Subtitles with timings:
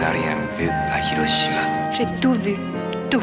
[0.00, 1.92] Tu n'as rien vu à Hiroshima.
[1.92, 2.56] J'ai tout vu,
[3.10, 3.20] tout.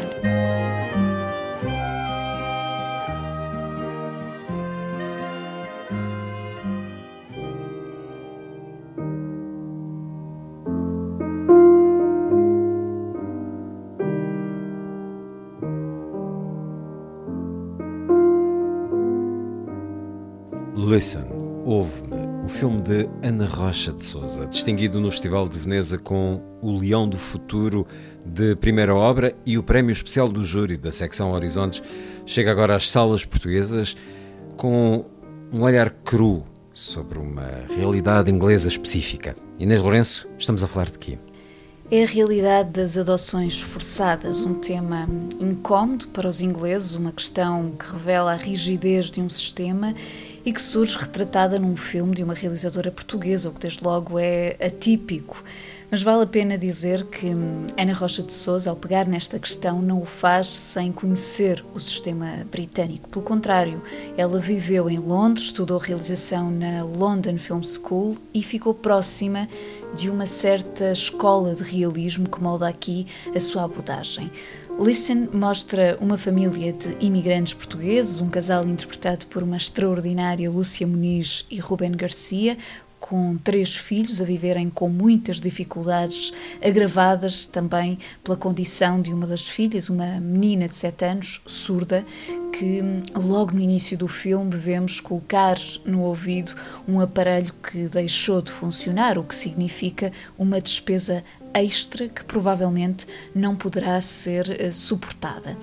[20.76, 21.26] Listen,
[21.66, 22.27] ouve-me.
[22.44, 27.08] O filme de Ana Rocha de Souza, distinguido no Festival de Veneza com o Leão
[27.08, 27.86] do Futuro
[28.24, 31.82] de primeira obra e o prémio especial do júri da secção Horizontes,
[32.24, 33.96] chega agora às salas portuguesas
[34.56, 35.04] com
[35.52, 39.36] um olhar cru sobre uma realidade inglesa específica.
[39.58, 41.18] Inês Lourenço, estamos a falar de quê?
[41.90, 45.08] É a realidade das adoções forçadas, um tema
[45.40, 49.94] incómodo para os ingleses, uma questão que revela a rigidez de um sistema
[50.44, 54.54] e que surge retratada num filme de uma realizadora portuguesa, o que desde logo é
[54.60, 55.42] atípico.
[55.90, 60.02] Mas vale a pena dizer que Ana Rocha de Souza, ao pegar nesta questão, não
[60.02, 63.08] o faz sem conhecer o sistema britânico.
[63.08, 63.82] Pelo contrário,
[64.14, 69.48] ela viveu em Londres, estudou realização na London Film School e ficou próxima
[69.94, 74.30] de uma certa escola de realismo que molda aqui a sua abordagem.
[74.80, 81.44] Listen mostra uma família de imigrantes portugueses, um casal interpretado por uma extraordinária Lúcia Muniz
[81.50, 82.56] e Ruben Garcia,
[83.00, 86.32] com três filhos a viverem com muitas dificuldades,
[86.62, 92.04] agravadas também pela condição de uma das filhas, uma menina de 7 anos, surda,
[92.58, 92.82] que
[93.14, 96.56] logo no início do filme vemos colocar no ouvido
[96.88, 101.22] um aparelho que deixou de funcionar, o que significa uma despesa
[101.54, 105.56] extra que provavelmente não poderá ser uh, suportada.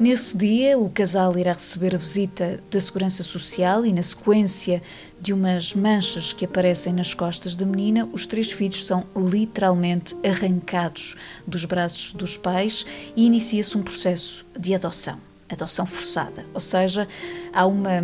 [0.00, 4.82] Nesse dia, o casal irá receber a visita da Segurança Social e, na sequência
[5.20, 11.14] de umas manchas que aparecem nas costas da menina, os três filhos são literalmente arrancados
[11.46, 17.08] dos braços dos pais e inicia-se um processo de adoção adoção forçada, ou seja,
[17.52, 18.02] há uma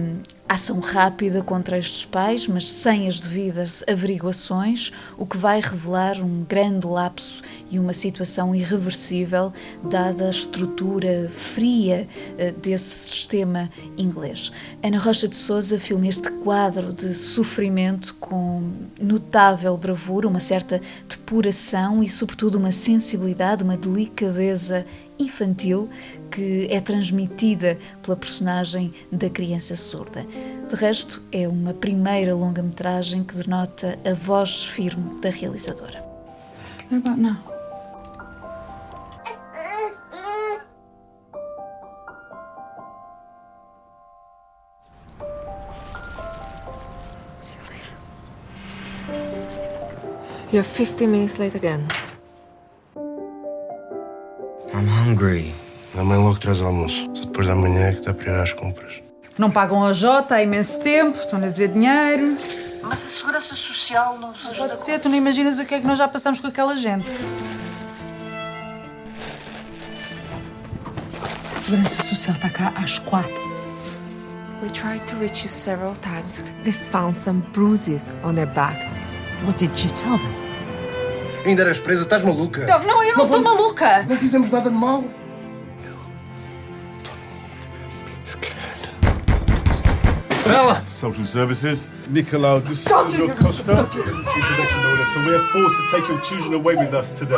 [0.48, 6.44] ação rápida contra estes pais, mas sem as devidas averiguações, o que vai revelar um
[6.44, 12.06] grande lapso e uma situação irreversível, dada a estrutura fria
[12.36, 14.52] eh, desse sistema inglês.
[14.82, 22.02] Ana Rocha de Souza filma este quadro de sofrimento com notável bravura, uma certa depuração
[22.02, 24.84] e, sobretudo, uma sensibilidade, uma delicadeza
[25.18, 25.88] infantil
[26.30, 30.26] que é transmitida pela personagem da criança surda.
[30.68, 36.04] De resto, é uma primeira longa-metragem que denota a voz firme da realizadora.
[36.90, 37.54] About now?
[50.52, 51.84] You're 50 minutes late again.
[54.84, 55.54] I'm hungry.
[55.96, 57.08] A mãe logo traz almoço.
[57.14, 59.02] Só depois da manhã é que dá para ir às compras.
[59.38, 62.36] Não pagam a Jota há imenso tempo, estão a dever dinheiro.
[62.82, 65.80] Mas a segurança social não se ajuda Pode ser, tu não imaginas o que é
[65.80, 67.10] que nós já passamos com aquela gente.
[71.50, 73.42] A segurança social está cá às quatro.
[74.62, 76.44] We tried to reach you several times.
[76.62, 78.78] They found some bruises on their back.
[79.46, 80.43] What did you tell them?
[81.44, 82.02] Ainda eras presa?
[82.02, 82.64] Estás maluca?
[82.66, 84.02] Não, não, eu não estou maluca!
[84.04, 85.04] Não fizemos nada de mal.
[90.46, 90.82] Bella!
[90.86, 93.74] Social Services, Nicolau de Silva Costa.
[93.74, 97.36] So we are forced to take your children away with us today.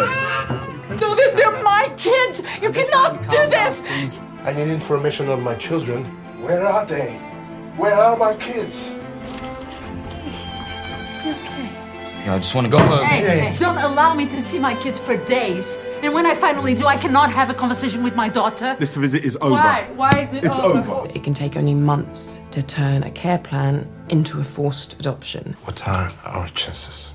[1.01, 2.43] No, they're, they're my kids!
[2.63, 4.21] You cannot do this!
[4.45, 6.05] I need information on my children.
[6.41, 7.13] Where are they?
[7.77, 8.91] Where are my kids?
[12.27, 13.05] Yeah, I just want to go home.
[13.05, 15.79] Hey, don't allow me to see my kids for days.
[16.03, 18.75] And when I finally do, I cannot have a conversation with my daughter.
[18.81, 19.53] This visit is over.
[19.53, 19.89] Why?
[19.95, 21.09] Why is it It's over.
[21.15, 25.55] It can take only months to turn a care plan into a forced adoption.
[25.63, 27.15] What are our chances?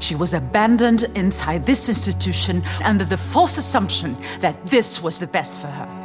[0.00, 5.60] She was abandoned inside this institution under the false assumption that this was the best
[5.60, 6.03] for her.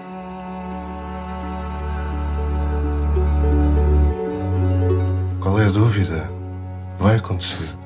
[5.56, 6.30] Ter dúvida.
[6.98, 7.78] Vai acontecer.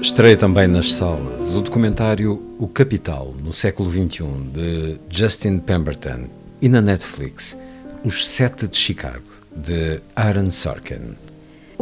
[0.00, 6.26] Estreia também nas salas o documentário O Capital, no século XXI, de Justin Pemberton,
[6.60, 7.58] e na Netflix,
[8.04, 9.22] Os Sete de Chicago,
[9.54, 11.31] de Aaron Sorkin.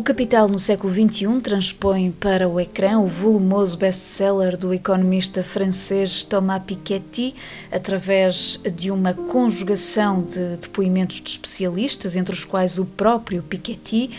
[0.00, 6.24] O Capital no século XXI transpõe para o ecrã o volumoso best-seller do economista francês
[6.24, 7.34] Thomas Piketty,
[7.70, 14.10] através de uma conjugação de depoimentos de especialistas, entre os quais o próprio Piketty,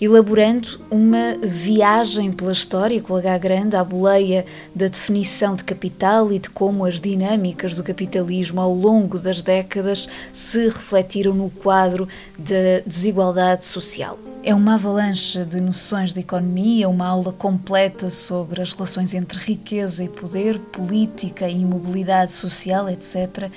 [0.00, 6.38] elaborando uma viagem pela história com H grande à boleia da definição de capital e
[6.38, 12.80] de como as dinâmicas do capitalismo ao longo das décadas se refletiram no quadro da
[12.86, 14.18] desigualdade social.
[14.48, 20.04] É uma avalanche de noções de economia, uma aula completa sobre as relações entre riqueza
[20.04, 23.50] e poder, política e mobilidade social, etc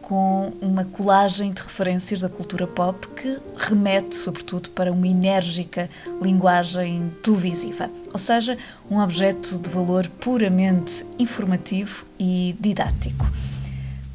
[0.00, 5.88] com uma colagem de referências da cultura pop que remete, sobretudo, para uma enérgica
[6.20, 8.58] linguagem televisiva, ou seja,
[8.90, 13.30] um objeto de valor puramente informativo e didático.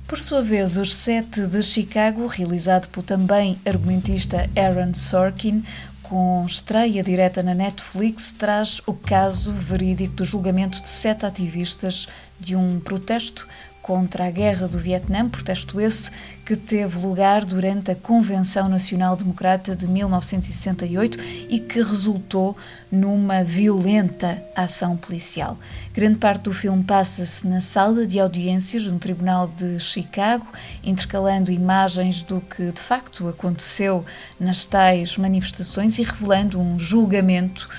[0.08, 5.64] Por sua vez, Os Sete de Chicago, realizado pelo também argumentista Aaron Sorkin,
[6.10, 12.08] com estreia direta na Netflix, traz o caso verídico do julgamento de sete ativistas
[12.40, 13.48] de um protesto
[13.88, 16.12] contra a guerra do Vietnã, protesto esse
[16.46, 21.18] que teve lugar durante a Convenção Nacional Democrata de 1968
[21.50, 22.58] e que resultou
[22.92, 25.58] numa violenta ação policial.
[25.94, 30.46] Grande parte do filme passa-se na sala de audiências no Tribunal de Chicago,
[30.84, 34.06] intercalando imagens do que de facto aconteceu
[34.38, 37.70] nas tais manifestações e revelando um julgamento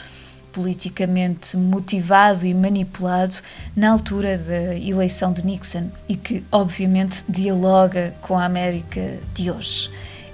[0.53, 3.37] politicamente motivado e manipulado
[3.77, 9.91] na altura da eleição de Nixon e que, obviamente, dialoga com a América de hoje.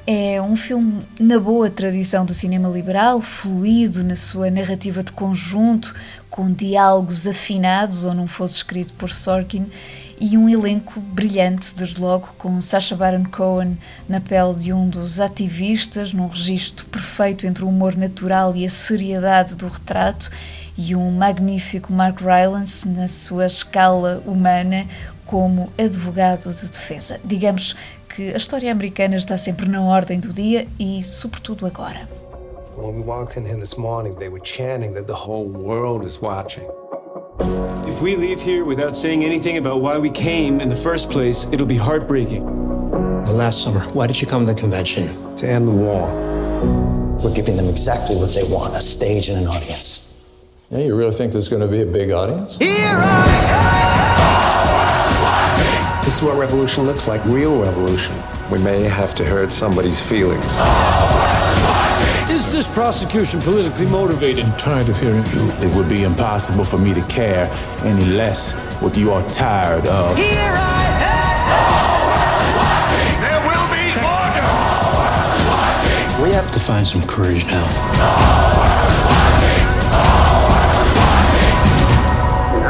[0.07, 5.95] É um filme na boa tradição do cinema liberal, fluido na sua narrativa de conjunto,
[6.29, 9.67] com diálogos afinados ou não fosse escrito por Sorkin
[10.21, 13.79] e um elenco brilhante, desde logo, com Sacha Baron Cohen
[14.09, 18.71] na pele de um dos ativistas, num registro perfeito entre o humor natural e a
[18.71, 20.31] seriedade do retrato,
[20.77, 24.87] e um magnífico Mark Rylance na sua escala humana
[25.25, 27.21] como advogado de defesa.
[27.25, 27.75] Digamos
[28.09, 32.09] que a história americana está sempre na ordem do dia e, sobretudo, agora.
[32.77, 36.21] When we walked in here this morning, they were chanting that the whole world is
[36.21, 36.65] watching.
[37.94, 41.46] If we leave here without saying anything about why we came in the first place,
[41.52, 42.43] it'll be heartbreaking.
[43.26, 45.06] Last summer, why did you come to the convention?
[45.37, 46.12] To end the war.
[47.23, 50.12] We're giving them exactly what they want a stage and an audience.
[50.70, 52.56] Yeah, you really think there's going to be a big audience?
[52.56, 53.26] Here I
[56.00, 56.05] am!
[56.05, 58.20] This is what revolution looks like real revolution.
[58.50, 60.58] We may have to hurt somebody's feelings.
[62.35, 64.45] Is this prosecution politically motivated?
[64.45, 65.53] I'm tired of hearing you.
[65.65, 67.49] It would be impossible for me to care
[67.85, 70.17] any less what you are tired of.
[70.17, 71.61] Here I am!
[73.23, 74.51] There will be order!
[76.25, 77.67] We have to find some courage now.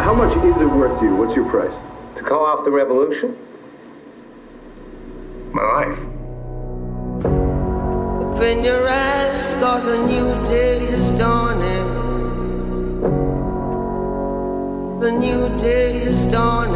[0.04, 1.16] How much is it worth to you?
[1.16, 1.74] What's your price?
[2.16, 3.34] To call off the revolution?
[5.54, 5.98] My life.
[8.44, 11.88] Open your eyes, cause a new day is dawning.
[15.00, 16.74] The new day is dawning.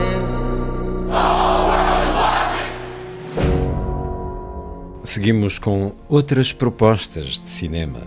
[5.05, 8.01] Seguimos com outras propostas de cinema.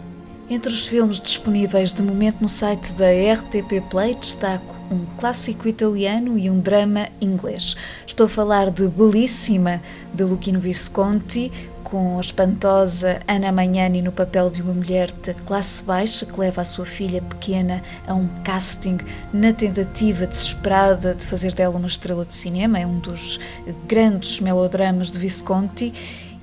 [0.50, 6.38] Entre os filmes disponíveis de momento no site da RTP Play, destaco um clássico italiano
[6.38, 7.78] e um drama inglês.
[8.06, 9.82] Estou a falar de Belíssima,
[10.14, 11.50] de Luchino Visconti,
[11.82, 16.62] com a espantosa Ana Magnani no papel de uma mulher de classe baixa que leva
[16.62, 18.98] a sua filha pequena a um casting
[19.34, 22.80] na tentativa desesperada de fazer dela uma estrela de cinema.
[22.80, 23.40] É um dos
[23.88, 25.94] grandes melodramas de Visconti.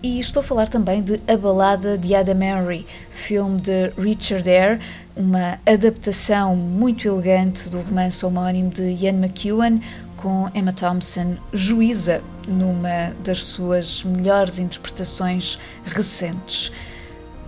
[0.01, 4.81] E estou a falar também de A Balada de Adam Henry, filme de Richard Eyre,
[5.17, 9.81] uma adaptação muito elegante do romance homónimo de Ian McEwan,
[10.17, 16.71] com Emma Thompson juíza numa das suas melhores interpretações recentes.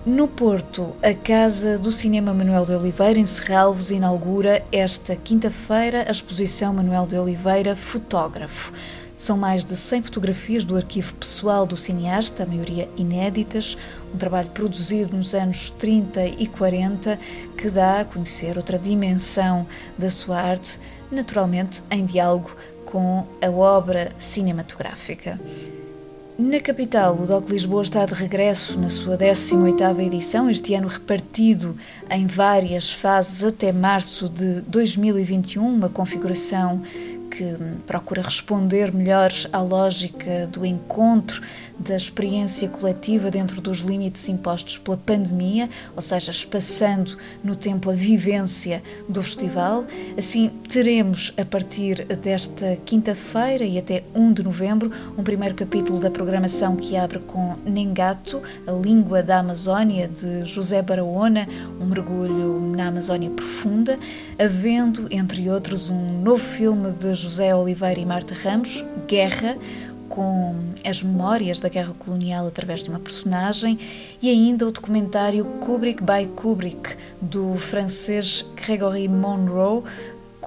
[0.04, 6.10] No Porto, a Casa do Cinema Manuel de Oliveira, em Serralvos, inaugura esta quinta-feira a
[6.10, 8.72] exposição Manuel de Oliveira Fotógrafo.
[9.20, 13.76] São mais de 100 fotografias do arquivo pessoal do cineasta, a maioria inéditas,
[14.14, 17.18] um trabalho produzido nos anos 30 e 40
[17.54, 19.66] que dá a conhecer outra dimensão
[19.98, 20.80] da sua arte,
[21.12, 22.50] naturalmente em diálogo
[22.86, 25.38] com a obra cinematográfica.
[26.38, 31.76] Na capital, o DOC Lisboa está de regresso na sua 18ª edição, este ano repartido
[32.10, 36.80] em várias fases até março de 2021, uma configuração
[37.30, 37.56] que
[37.86, 41.40] procura responder melhor à lógica do encontro,
[41.78, 47.94] da experiência coletiva dentro dos limites impostos pela pandemia, ou seja, espaçando no tempo a
[47.94, 49.86] vivência do festival.
[50.18, 56.10] Assim, teremos a partir desta quinta-feira e até 1 de novembro um primeiro capítulo da
[56.10, 61.48] programação que abre com Nengato, a língua da Amazónia, de José Barahona,
[61.80, 63.98] um mergulho na Amazónia profunda,
[64.40, 69.58] havendo, entre outros, um novo filme de José Oliveira e Marta Ramos, Guerra,
[70.08, 73.78] com as memórias da guerra colonial através de uma personagem
[74.20, 79.84] e ainda o documentário Kubrick by Kubrick do francês Gregory Monroe,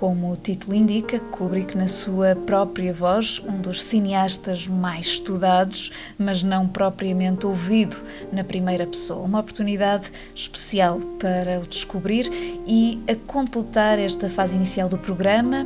[0.04, 6.44] como o título indica, Kubrick, na sua própria voz, um dos cineastas mais estudados, mas
[6.44, 7.96] não propriamente ouvido
[8.30, 9.26] na primeira pessoa.
[9.26, 12.30] Uma oportunidade especial para o descobrir
[12.68, 15.66] e a completar esta fase inicial do programa.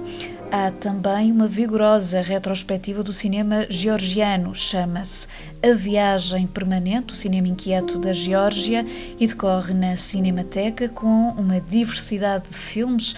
[0.51, 5.27] Há também uma vigorosa retrospectiva do cinema georgiano, chama-se
[5.61, 8.85] A Viagem Permanente, o cinema inquieto da Geórgia,
[9.19, 13.13] e decorre na Cinemateca com uma diversidade de filmes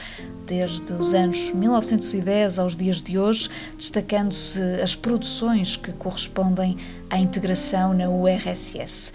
[0.50, 6.76] desde os anos 1910 aos dias de hoje, destacando-se as produções que correspondem
[7.08, 9.14] à integração na URSS.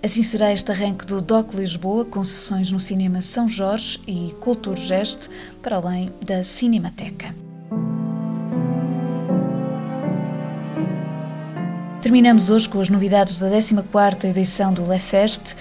[0.00, 5.28] Assim será este arranque do DOC Lisboa, com sessões no Cinema São Jorge e Culturgest,
[5.60, 7.34] para além da Cinemateca.
[12.00, 15.54] Terminamos hoje com as novidades da 14ª edição do LeFest,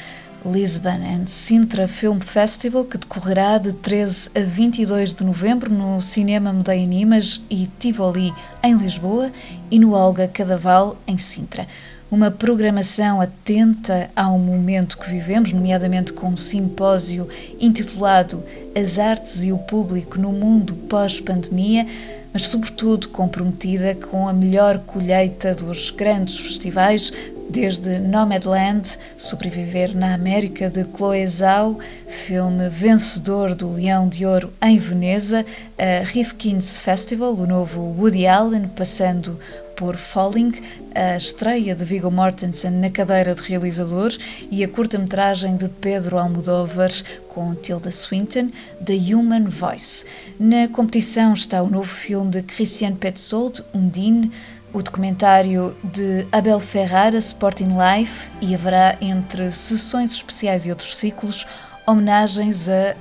[0.45, 6.53] Lisbon and Sintra Film Festival, que decorrerá de 13 a 22 de novembro no Cinema
[6.53, 9.31] Medeia Nimas e Tivoli, em Lisboa,
[9.69, 11.67] e no Olga Cadaval, em Sintra.
[12.09, 17.27] Uma programação atenta ao momento que vivemos, nomeadamente com um simpósio
[17.59, 18.43] intitulado
[18.75, 21.85] As Artes e o Público no Mundo Pós-Pandemia,
[22.31, 27.11] mas sobretudo comprometida com a melhor colheita dos grandes festivais,
[27.49, 34.77] desde Nomadland, Sobreviver na América de Chloe Zhao, filme vencedor do Leão de Ouro em
[34.77, 35.45] Veneza,
[35.77, 39.39] a Rifkin's Festival, o novo Woody Allen, passando
[39.75, 40.51] por Falling,
[40.93, 44.11] a estreia de Viggo Mortensen na cadeira de realizador
[44.51, 46.91] e a curta-metragem de Pedro Almodóvar
[47.29, 48.49] com Tilda Swinton,
[48.85, 50.05] The Human Voice.
[50.37, 54.29] Na competição está o novo filme de Christian Petzold, Undine,
[54.73, 61.47] o documentário de Abel Ferrara, Sporting Life, e haverá, entre sessões especiais e outros ciclos,
[61.85, 62.95] homenagens a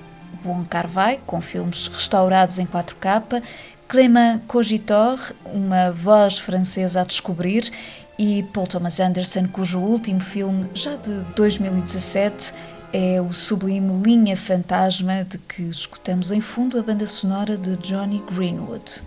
[0.44, 3.42] Wong Kar-wai, com filmes restaurados em 4K,
[3.88, 7.70] Clément Cogitor, uma voz francesa a descobrir,
[8.18, 12.52] e Paul Thomas Anderson, cujo último filme, já de 2017,
[12.92, 18.22] é o sublime Linha Fantasma, de que escutamos em fundo a banda sonora de Johnny
[18.30, 19.02] Greenwood.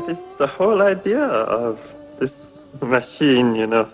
[0.00, 1.78] That is the whole idea of
[2.18, 3.86] this machine, you know.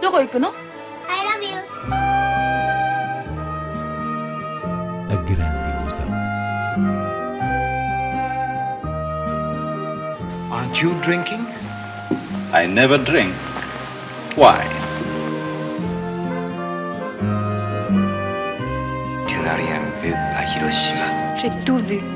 [0.00, 0.52] どこ行くの
[1.08, 1.58] I love you.
[5.10, 6.06] A grande ilusão.
[10.50, 11.46] Aren't you drinking?
[12.52, 13.34] I never drink.
[14.34, 14.66] Why?
[19.28, 21.36] Tu n'as rien vu à Hiroshima.
[21.36, 21.98] J'ai tout vu.
[21.98, 22.15] Tout.